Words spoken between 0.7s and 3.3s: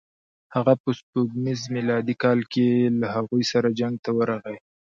په سپوږمیز میلادي کال کې له